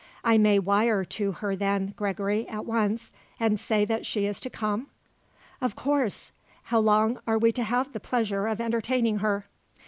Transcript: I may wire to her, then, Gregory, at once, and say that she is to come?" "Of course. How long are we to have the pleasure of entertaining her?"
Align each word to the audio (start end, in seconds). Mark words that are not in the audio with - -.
I 0.23 0.39
may 0.39 0.57
wire 0.57 1.05
to 1.05 1.31
her, 1.31 1.55
then, 1.55 1.93
Gregory, 1.95 2.47
at 2.47 2.65
once, 2.65 3.11
and 3.39 3.59
say 3.59 3.85
that 3.85 4.03
she 4.03 4.25
is 4.25 4.41
to 4.41 4.49
come?" 4.49 4.87
"Of 5.61 5.75
course. 5.75 6.31
How 6.63 6.79
long 6.79 7.19
are 7.27 7.37
we 7.37 7.51
to 7.51 7.63
have 7.63 7.93
the 7.93 7.99
pleasure 7.99 8.47
of 8.47 8.59
entertaining 8.59 9.19
her?" 9.19 9.45